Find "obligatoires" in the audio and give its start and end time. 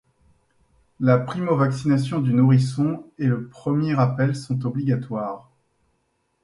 4.65-5.51